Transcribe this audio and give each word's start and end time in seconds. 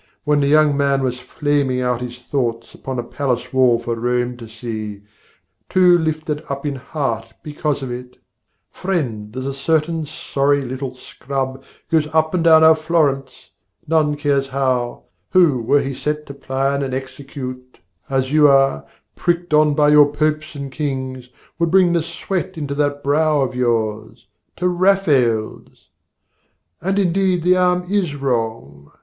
(When 0.23 0.39
the 0.39 0.47
young 0.47 0.75
man 0.75 1.03
was 1.03 1.19
flaming 1.19 1.79
out 1.81 2.01
his 2.01 2.17
thoughts 2.17 2.73
Upon 2.73 2.97
a 2.97 3.03
palace 3.03 3.53
wall 3.53 3.77
for 3.77 3.93
Rome 3.93 4.35
to 4.37 4.49
see, 4.49 5.03
Too 5.69 5.95
lifted 5.95 6.41
up 6.49 6.65
in 6.65 6.73
heart 6.77 7.33
because 7.43 7.83
of 7.83 7.91
it) 7.91 8.17
'Friend, 8.71 9.31
there's 9.31 9.45
a 9.45 9.53
certain 9.53 10.07
sorry 10.07 10.63
little 10.63 10.95
scrub 10.95 11.63
'Goes 11.91 12.07
up 12.15 12.33
and 12.33 12.43
down 12.43 12.63
our 12.63 12.73
Florence, 12.75 13.51
none 13.87 14.15
cares 14.15 14.47
how, 14.47 15.03
'Who, 15.33 15.61
were 15.61 15.81
he 15.81 15.93
set 15.93 16.25
to 16.25 16.33
plan 16.33 16.81
and 16.81 16.95
execute 16.95 17.77
'As 18.09 18.33
you 18.33 18.47
are, 18.47 18.87
pricked 19.15 19.53
on 19.53 19.75
by 19.75 19.89
your 19.89 20.11
popes 20.11 20.55
and 20.55 20.71
kings, 20.71 21.29
'Would 21.59 21.69
bring 21.69 21.93
the 21.93 22.01
sweat 22.01 22.57
into 22.57 22.73
that 22.73 23.03
brow 23.03 23.41
of 23.41 23.53
yours!' 23.53 24.25
To 24.57 24.67
Rafael's! 24.67 25.89
And 26.81 26.97
indeed 26.97 27.43
the 27.43 27.55
arm 27.55 27.85
is 27.87 28.15
wrong. 28.15 28.91